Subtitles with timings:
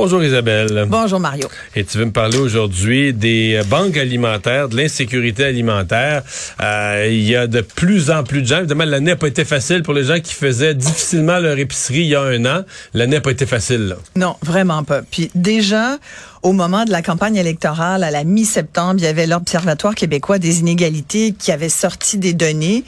[0.00, 0.86] Bonjour Isabelle.
[0.88, 1.48] Bonjour, Mario.
[1.74, 6.22] Et tu veux me parler aujourd'hui des euh, banques alimentaires, de l'insécurité alimentaire.
[6.62, 8.58] Euh, il y a de plus en plus de gens.
[8.58, 12.10] Évidemment, l'année n'a pas été facile pour les gens qui faisaient difficilement leur épicerie il
[12.10, 12.62] y a un an.
[12.94, 13.88] L'année n'a pas été facile.
[13.88, 13.96] Là.
[14.14, 15.02] Non, vraiment pas.
[15.02, 15.98] Puis déjà,
[16.42, 20.60] au moment de la campagne électorale, à la mi-septembre, il y avait l'Observatoire québécois des
[20.60, 22.84] inégalités qui avait sorti des données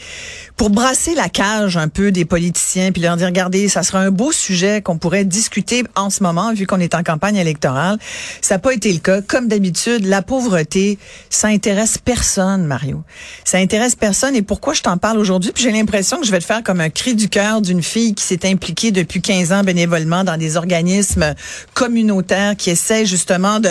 [0.57, 4.11] pour brasser la cage un peu des politiciens, puis leur dire, regardez, ça sera un
[4.11, 7.99] beau sujet qu'on pourrait discuter en ce moment, vu qu'on est en campagne électorale.
[8.43, 9.23] Ça n'a pas été le cas.
[9.23, 10.99] Comme d'habitude, la pauvreté,
[11.31, 13.03] ça intéresse personne, Mario.
[13.45, 14.37] Ça intéresse personne.
[14.37, 15.51] Et pourquoi je t'en parle aujourd'hui?
[15.53, 18.15] Puis j'ai l'impression que je vais te faire comme un cri du cœur d'une fille
[18.15, 21.35] qui s'est impliquée depuis 15 ans bénévolement dans des organismes
[21.73, 23.71] communautaires qui essaient justement de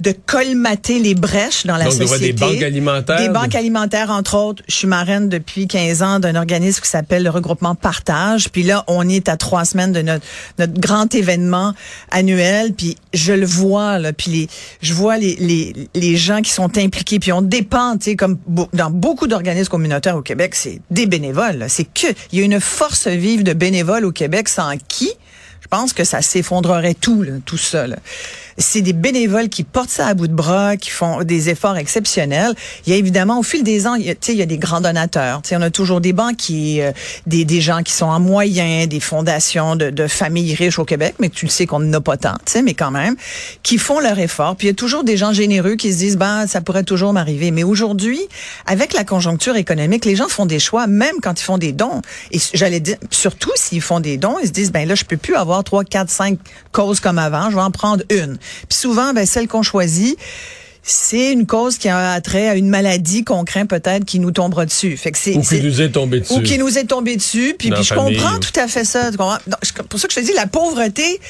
[0.00, 2.32] de colmater les brèches dans la Donc, société.
[2.32, 3.18] des banques alimentaires.
[3.20, 4.62] Des banques alimentaires, entre autres.
[4.66, 8.48] Je suis marraine depuis 15 ans d'un organisme qui s'appelle le regroupement Partage.
[8.50, 10.24] Puis là, on est à trois semaines de notre,
[10.58, 11.74] notre grand événement
[12.10, 12.72] annuel.
[12.72, 14.14] Puis je le vois, là.
[14.14, 14.48] Puis les,
[14.80, 17.18] je vois les, les, les gens qui sont impliqués.
[17.18, 18.38] Puis on dépend, tu sais, comme
[18.72, 21.66] dans beaucoup d'organismes communautaires au Québec, c'est des bénévoles.
[21.68, 25.10] C'est que, il y a une force vive de bénévoles au Québec sans qui
[25.60, 27.86] je pense que ça s'effondrerait tout, là, tout ça.
[27.86, 27.96] là.
[28.60, 32.54] C'est des bénévoles qui portent ça à bout de bras, qui font des efforts exceptionnels.
[32.86, 34.58] Il y a évidemment, au fil des ans, il y a, il y a des
[34.58, 35.40] grands donateurs.
[35.42, 36.92] Tu sais, on a toujours des banquiers, euh,
[37.26, 41.14] des, des gens qui sont en moyen, des fondations de, de familles riches au Québec,
[41.20, 43.16] mais tu le sais qu'on n'en a pas tant, tu sais, mais quand même,
[43.62, 44.56] qui font leur effort.
[44.56, 47.14] Puis il y a toujours des gens généreux qui se disent, ben, ça pourrait toujours
[47.14, 47.50] m'arriver.
[47.52, 48.20] Mais aujourd'hui,
[48.66, 52.02] avec la conjoncture économique, les gens font des choix, même quand ils font des dons.
[52.30, 55.16] Et j'allais dire, surtout s'ils font des dons, ils se disent, ben là, je peux
[55.16, 56.38] plus avoir trois, quatre, cinq
[56.72, 58.38] causes comme avant, je vais en prendre une.
[58.68, 60.16] Puis souvent, ben, celle qu'on choisit,
[60.82, 64.64] c'est une cause qui a trait à une maladie qu'on craint peut-être qui nous tombera
[64.64, 64.96] dessus.
[64.96, 66.32] Fait que c'est, Ou c'est- qui nous est tombé dessus.
[66.32, 67.54] ou qui nous est tombé dessus.
[67.58, 69.10] Puis, je famille, comprends ou- tout à fait ça.
[69.10, 71.20] je- pour ça que je te dis, la pauvreté,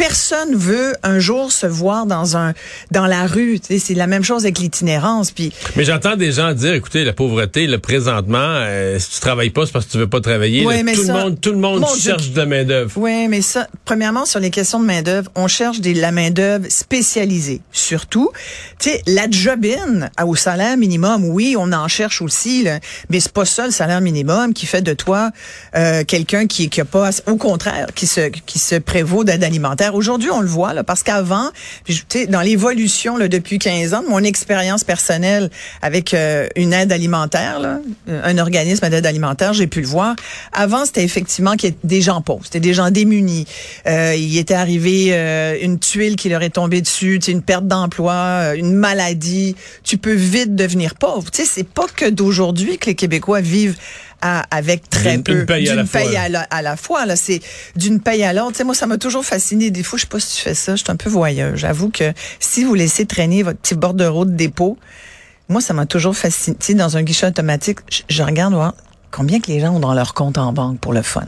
[0.00, 2.54] personne veut un jour se voir dans un
[2.90, 3.60] dans la rue.
[3.60, 5.30] Tu sais, c'est la même chose avec l'itinérance.
[5.30, 9.50] Puis Mais j'entends des gens dire, écoutez, la pauvreté, le présentement, euh, si tu travailles
[9.50, 10.64] pas, c'est parce que tu veux pas travailler.
[10.64, 12.00] Ouais, Là, mais tout, ça- le monde, tout le monde Dieu.
[12.12, 12.90] cherche de la main d'œuvre.
[12.96, 17.60] Oui, mais ça, premièrement, sur les questions de main-d'œuvre, on cherche des, la main-d'œuvre spécialisée.
[17.70, 18.30] Surtout,
[18.78, 22.78] tu sais, la jobine à- au salaire minimum, oui, on en cherche aussi, là,
[23.10, 25.30] mais c'est pas ça le salaire minimum qui fait de toi
[25.76, 29.89] euh, quelqu'un qui, qui a pas, au contraire, qui se, qui se prévaut d'aide alimentaire.
[29.94, 31.50] Aujourd'hui, on le voit, là, parce qu'avant,
[32.28, 35.50] dans l'évolution depuis 15 ans, mon expérience personnelle
[35.82, 40.14] avec euh, une aide alimentaire, là, euh, un organisme d'aide alimentaire, j'ai pu le voir.
[40.52, 43.46] Avant, c'était effectivement qu'il des gens pauvres, c'était des gens démunis.
[43.86, 48.12] Euh, il était arrivé euh, une tuile qui leur est tombée dessus, une perte d'emploi,
[48.12, 49.56] euh, une maladie.
[49.84, 51.28] Tu peux vite devenir pauvre.
[51.32, 53.76] C'est pas que d'aujourd'hui que les Québécois vivent
[54.22, 56.76] à- avec très D'une- peu, une paye à la d'une fois, à la, à la
[56.76, 57.06] fois.
[57.06, 57.40] Là, c'est
[57.76, 58.52] d'une paye à l'autre.
[58.52, 59.70] Tu sais, moi, ça m'a toujours fasciné.
[59.70, 60.76] Des fois, je sais pas si tu fais ça.
[60.76, 61.56] Je suis un peu voyeur.
[61.56, 64.78] J'avoue que si vous laissez traîner votre petit bordereau de dépôt,
[65.48, 66.56] moi, ça m'a toujours fasciné.
[66.60, 68.74] Tu sais, dans un guichet automatique, je, je regarde voir
[69.10, 71.24] combien que les gens ont dans leur compte en banque pour le fun.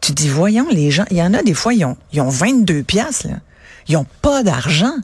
[0.00, 2.28] tu dis, voyons, les gens, il y en a des fois, ils ont, ils ont
[2.30, 3.26] 22 piastres.
[3.28, 3.34] Là.
[3.88, 4.94] Ils ont pas d'argent.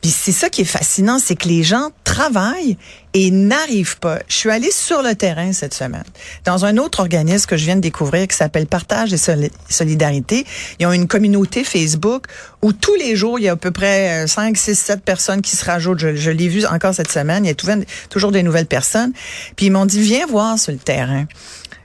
[0.00, 2.76] Puis c'est ça qui est fascinant, c'est que les gens travaillent
[3.14, 4.18] et n'arrivent pas.
[4.28, 6.04] Je suis allée sur le terrain cette semaine
[6.44, 10.44] dans un autre organisme que je viens de découvrir qui s'appelle Partage et Soli- Solidarité.
[10.78, 12.26] Ils ont une communauté Facebook
[12.62, 15.56] où tous les jours, il y a à peu près 5, 6, 7 personnes qui
[15.56, 15.98] se rajoutent.
[15.98, 17.44] Je, l'ai vu encore cette semaine.
[17.44, 17.76] Il y a
[18.08, 19.12] toujours des nouvelles personnes.
[19.56, 21.26] Puis ils m'ont dit, viens voir sur le terrain.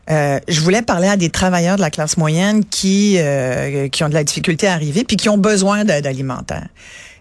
[0.10, 4.10] Euh, je voulais parler à des travailleurs de la classe moyenne qui euh, qui ont
[4.10, 6.68] de la difficulté à arriver puis qui ont besoin d'aide alimentaire.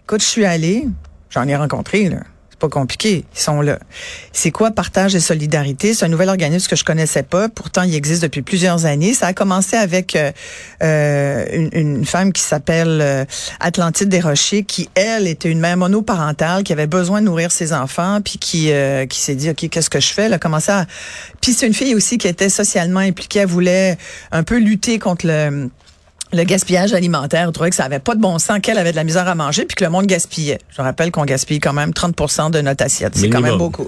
[0.03, 0.87] Écoute, je suis allée,
[1.29, 2.21] j'en ai rencontré là
[2.61, 3.25] pas compliqué.
[3.35, 3.79] Ils sont là.
[4.31, 5.93] C'est quoi Partage et Solidarité?
[5.93, 7.49] C'est un nouvel organisme que je connaissais pas.
[7.49, 9.13] Pourtant, il existe depuis plusieurs années.
[9.13, 10.31] Ça a commencé avec euh,
[10.83, 13.25] euh une, femme qui s'appelle euh,
[13.59, 18.19] Atlantide Desrochers, qui, elle, était une mère monoparentale, qui avait besoin de nourrir ses enfants,
[18.23, 20.23] puis qui, euh, qui s'est dit, OK, qu'est-ce que je fais?
[20.23, 20.85] Elle a commencé à...
[21.41, 23.39] Puis c'est une fille aussi qui était socialement impliquée.
[23.39, 23.97] Elle voulait
[24.31, 25.69] un peu lutter contre le
[26.33, 27.47] le gaspillage alimentaire.
[27.47, 29.35] On trouvait que ça avait pas de bon sens, qu'elle avait de la misère à
[29.35, 30.59] manger, puis que le monde gaspillait.
[30.75, 33.13] Je rappelle qu'on gaspille quand même 30 de notre assiette.
[33.15, 33.87] C'est quand même beaucoup.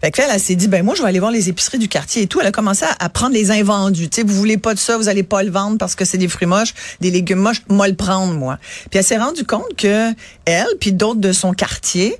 [0.00, 1.88] Fait que elle, elle s'est dit, ben moi, je vais aller voir les épiceries du
[1.88, 2.40] quartier et tout.
[2.40, 4.08] Elle a commencé à, prendre les invendus.
[4.08, 6.18] Tu sais, vous voulez pas de ça, vous allez pas le vendre parce que c'est
[6.18, 7.62] des fruits moches, des légumes moches.
[7.68, 8.58] Moi, le prendre, moi.
[8.90, 10.10] Puis elle s'est rendue compte que
[10.44, 12.18] elle, puis d'autres de son quartier,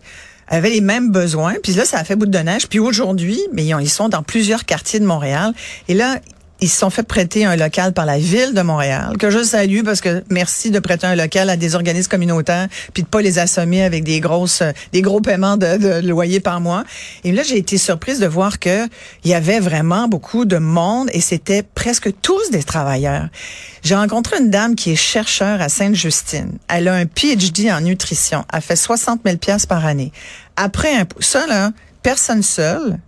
[0.48, 1.54] avaient les mêmes besoins.
[1.62, 2.68] Puis là, ça a fait bout de neige.
[2.68, 5.52] Puis aujourd'hui, mais ils sont dans plusieurs quartiers de Montréal.
[5.88, 6.18] Et là,
[6.60, 9.82] ils se sont fait prêter un local par la ville de Montréal, que je salue
[9.84, 13.38] parce que merci de prêter un local à des organismes communautaires, puis de pas les
[13.38, 14.62] assommer avec des grosses,
[14.92, 16.84] des gros paiements de, de loyer par mois.
[17.24, 18.86] Et là, j'ai été surprise de voir que
[19.24, 23.28] il y avait vraiment beaucoup de monde et c'était presque tous des travailleurs.
[23.82, 26.58] J'ai rencontré une dame qui est chercheur à Sainte-Justine.
[26.68, 28.44] Elle a un PhD en nutrition.
[28.52, 30.12] Elle fait 60 000 pièces par année.
[30.56, 31.72] Après un, ça là,
[32.02, 32.98] personne seule,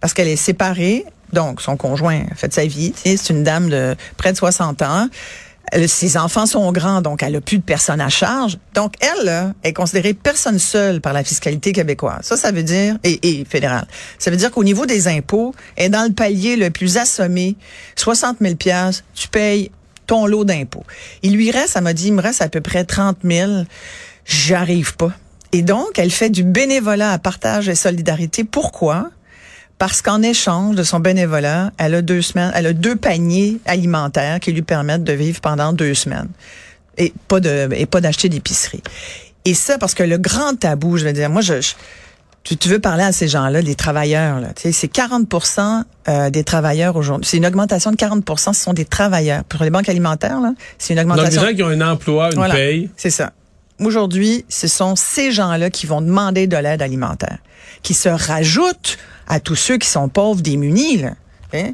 [0.00, 2.92] parce qu'elle est séparée, donc son conjoint fait sa vie.
[2.96, 5.08] C'est une dame de près de 60 ans.
[5.86, 8.58] ses enfants sont grands, donc elle a plus de personnes à charge.
[8.74, 12.20] Donc elle est considérée personne seule par la fiscalité québécoise.
[12.22, 13.46] Ça, ça veut dire et, et.
[14.18, 17.56] Ça veut dire qu'au niveau des impôts, elle est dans le palier le plus assommé.
[17.96, 19.70] 60 000 pièces, tu payes
[20.06, 20.84] ton lot d'impôts.
[21.22, 23.50] Il lui reste, elle m'a dit, il me reste à peu près 30 000.
[24.24, 25.12] J'arrive pas.
[25.52, 28.44] Et donc, elle fait du bénévolat à partage et solidarité.
[28.44, 29.10] Pourquoi?
[29.78, 34.40] Parce qu'en échange de son bénévolat, elle a deux semaines, elle a deux paniers alimentaires
[34.40, 36.28] qui lui permettent de vivre pendant deux semaines
[36.98, 38.82] et pas de et pas d'acheter d'épicerie.
[39.44, 41.54] Et ça parce que le grand tabou, je veux dire, moi je,
[42.42, 45.26] tu, veux parler à ces gens-là, les travailleurs là, c'est 40
[46.08, 47.26] euh, des travailleurs aujourd'hui.
[47.28, 50.94] C'est une augmentation de 40% ce sont des travailleurs pour les banques alimentaires là, c'est
[50.94, 51.42] une augmentation.
[51.42, 52.90] Donc des gens qui ont un emploi, une paye.
[52.96, 53.32] C'est ça.
[53.78, 57.38] Aujourd'hui, ce sont ces gens-là qui vont demander de l'aide alimentaire,
[57.86, 58.98] qui se rajoutent
[59.28, 60.96] à tous ceux qui sont pauvres, démunis.
[60.96, 61.10] Là.
[61.54, 61.70] Hein?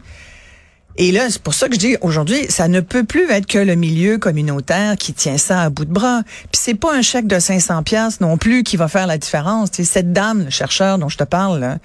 [0.98, 3.58] Et là, c'est pour ça que je dis aujourd'hui, ça ne peut plus être que
[3.58, 6.20] le milieu communautaire qui tient ça à bout de bras.
[6.26, 9.70] Puis c'est pas un chèque de 500 pièces non plus qui va faire la différence.
[9.72, 11.78] Cette dame, le chercheur dont je te parle, là,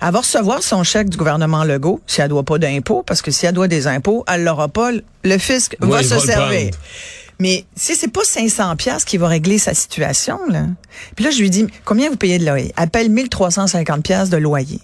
[0.00, 3.32] elle va recevoir son chèque du gouvernement Legault si elle doit pas d'impôts, parce que
[3.32, 4.90] si elle doit des impôts, elle l'aura pas.
[5.24, 6.70] Le fisc va se servir.
[7.38, 10.64] Mais si c'est pas 500 pièces qui va régler sa situation là.
[11.14, 12.72] Puis là je lui dis combien vous payez de loyer?
[12.76, 14.80] Elle paye 1350 pièces de loyer.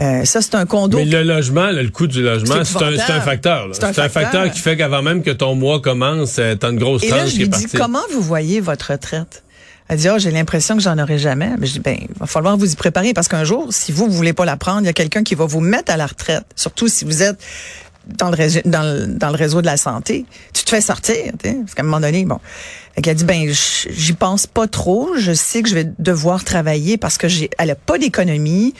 [0.00, 0.98] Euh, ça, c'est un condo.
[0.98, 3.68] Mais le logement, le coût du logement, c'est un, un, facteur.
[3.72, 7.02] C'est un, facteur qui fait qu'avant même que ton mois commence, euh, t'as une grosse
[7.02, 9.42] Et là, je lui dis, comment vous voyez votre retraite?
[9.88, 11.52] Elle dit, oh, j'ai l'impression que j'en aurai jamais.
[11.58, 14.06] Mais je dis, ben, il va falloir vous y préparer parce qu'un jour, si vous,
[14.06, 16.06] vous voulez pas la prendre, il y a quelqu'un qui va vous mettre à la
[16.06, 16.44] retraite.
[16.56, 17.38] Surtout si vous êtes
[18.06, 20.24] dans le, réseau, dans, le, dans le réseau de la santé.
[20.52, 22.38] Tu te fais sortir, parce qu'à un moment donné, bon.
[22.96, 25.10] Elle a dit, ben, j'y pense pas trop.
[25.18, 28.72] Je sais que je vais devoir travailler parce que j'ai, elle a pas d'économie.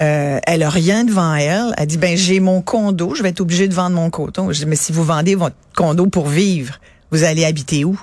[0.00, 1.74] Euh, elle a rien devant elle.
[1.76, 4.52] Elle dit ben j'ai mon condo, je vais être obligée de vendre mon condo.
[4.52, 6.80] Je dis mais si vous vendez votre condo pour vivre,
[7.10, 8.00] vous allez habiter où?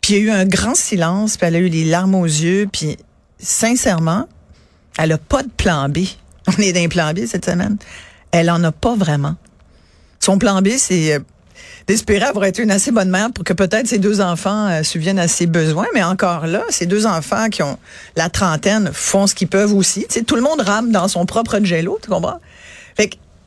[0.00, 2.24] Puis il y a eu un grand silence, puis elle a eu les larmes aux
[2.24, 2.96] yeux, puis
[3.38, 4.28] sincèrement,
[4.98, 5.98] elle a pas de plan B.
[6.46, 7.76] On est d'un plan B cette semaine.
[8.30, 9.36] Elle en a pas vraiment.
[10.20, 11.18] Son plan B c'est euh,
[11.86, 15.18] d'espérer avoir été une assez bonne mère pour que peut-être ses deux enfants euh, subviennent
[15.18, 15.86] à ses besoins.
[15.94, 17.78] Mais encore là, ces deux enfants qui ont
[18.16, 20.06] la trentaine font ce qu'ils peuvent aussi.
[20.08, 22.40] Tu sais, tout le monde rame dans son propre jello, tu comprends?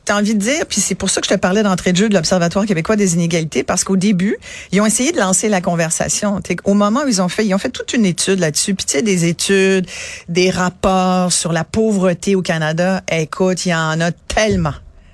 [0.05, 2.10] T'as envie de dire, puis c'est pour ça que je te parlais d'entrée de jeu
[2.10, 4.38] de l'Observatoire québécois des inégalités, parce qu'au début,
[4.72, 6.39] ils ont essayé de lancer la conversation.
[6.63, 8.93] Au moment où ils ont fait, ils ont fait toute une étude là-dessus, puis tu
[8.93, 9.86] sais, des études,
[10.27, 13.03] des rapports sur la pauvreté au Canada.
[13.12, 14.74] Écoute, il y en a tellement.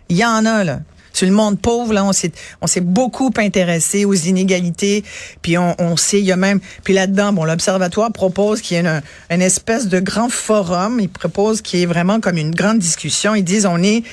[0.09, 0.79] Il y en a, là
[1.17, 5.03] sur le monde pauvre, là, on s'est, beaucoup intéressé aux inégalités.
[5.41, 9.01] Puis on, sait, il y a même, puis là-dedans, bon, l'observatoire propose qu'il y ait
[9.31, 10.99] une, espèce de grand forum.
[11.01, 13.33] Il propose qu'il y ait vraiment comme une grande discussion.
[13.33, 14.03] Ils disent, on est,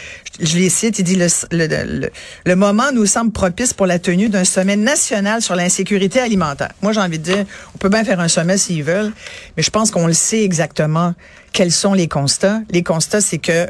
[0.40, 2.08] je les cite, il dit le, le,
[2.46, 6.70] le, moment nous semble propice pour la tenue d'un sommet national sur l'insécurité alimentaire.
[6.80, 7.44] Moi, j'ai envie de dire,
[7.74, 9.12] on peut bien faire un sommet s'ils veulent,
[9.58, 11.12] mais je pense qu'on le sait exactement
[11.52, 12.60] quels sont les constats.
[12.70, 13.68] Les constats, c'est que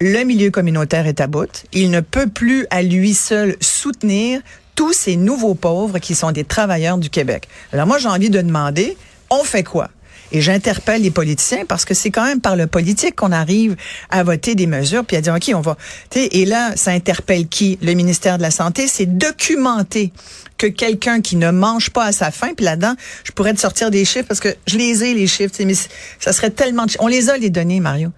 [0.00, 1.64] le milieu communautaire est à bout.
[1.72, 4.40] Il ne peut plus à lui seul soutenir
[4.74, 7.48] tous ces nouveaux pauvres qui sont des travailleurs du Québec.
[7.72, 8.96] Alors moi, j'ai envie de demander,
[9.28, 9.90] on fait quoi?
[10.30, 13.76] Et j'interpelle les politiciens parce que c'est quand même par le politique qu'on arrive
[14.10, 15.76] à voter des mesures puis à dire, OK, on va...
[16.14, 17.78] Et là, ça interpelle qui?
[17.82, 18.86] Le ministère de la Santé.
[18.86, 20.12] C'est documenté
[20.58, 23.90] que quelqu'un qui ne mange pas à sa faim, puis là-dedans, je pourrais te sortir
[23.90, 25.74] des chiffres parce que je les ai, les chiffres, mais
[26.20, 26.84] ça serait tellement...
[26.98, 28.10] On les a, les données, Mario.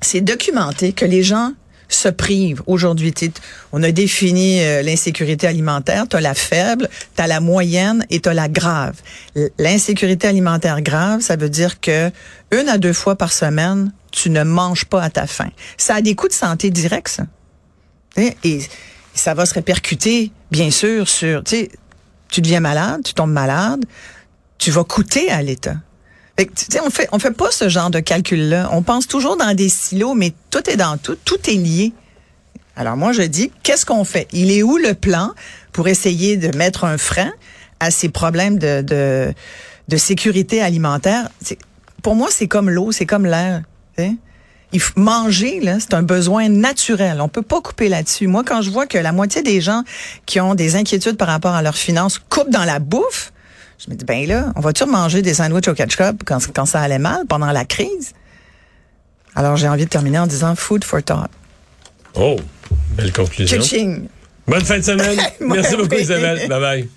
[0.00, 1.52] C'est documenté que les gens
[1.88, 3.14] se privent aujourd'hui.
[3.72, 6.06] On a défini euh, l'insécurité alimentaire.
[6.08, 9.00] Tu as la faible, tu as la moyenne et tu as la grave.
[9.58, 12.10] L'insécurité alimentaire grave, ça veut dire que
[12.52, 15.50] une à deux fois par semaine, tu ne manges pas à ta faim.
[15.76, 17.24] Ça a des coûts de santé directs, ça.
[18.16, 18.62] Et
[19.14, 21.44] ça va se répercuter, bien sûr, sur...
[21.44, 23.84] Tu deviens malade, tu tombes malade,
[24.58, 25.76] tu vas coûter à l'État.
[26.38, 28.68] Fait on fait on fait pas ce genre de calcul-là.
[28.72, 31.92] On pense toujours dans des silos, mais tout est dans tout, tout est lié.
[32.76, 34.28] Alors moi je dis, qu'est-ce qu'on fait?
[34.32, 35.32] Il est où le plan
[35.72, 37.32] pour essayer de mettre un frein
[37.80, 39.34] à ces problèmes de de,
[39.88, 41.28] de sécurité alimentaire?
[42.02, 43.62] Pour moi, c'est comme l'eau, c'est comme l'air.
[44.72, 47.20] Il faut manger là, c'est un besoin naturel.
[47.20, 48.28] On peut pas couper là-dessus.
[48.28, 49.82] Moi, quand je vois que la moitié des gens
[50.26, 53.32] qui ont des inquiétudes par rapport à leurs finances coupent dans la bouffe,
[53.78, 56.80] je me dis, ben là, on va-tu manger des sandwichs au ketchup quand, quand ça
[56.80, 58.12] allait mal pendant la crise?
[59.34, 61.30] Alors, j'ai envie de terminer en disant food for thought.
[62.14, 62.36] Oh,
[62.96, 63.62] belle conclusion.
[64.48, 65.18] Bonne fin de semaine.
[65.40, 66.48] Merci beaucoup, Isabelle.
[66.48, 66.88] Bye bye.